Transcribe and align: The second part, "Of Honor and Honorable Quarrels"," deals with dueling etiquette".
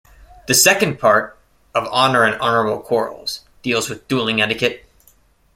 The 0.47 0.55
second 0.55 0.97
part, 0.97 1.37
"Of 1.75 1.87
Honor 1.91 2.23
and 2.23 2.33
Honorable 2.41 2.79
Quarrels"," 2.79 3.41
deals 3.61 3.87
with 3.87 4.07
dueling 4.07 4.41
etiquette". 4.41 4.87